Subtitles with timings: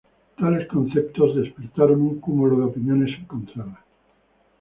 [0.39, 3.77] Tales conceptos despertaron un cúmulo de opiniones encontradas.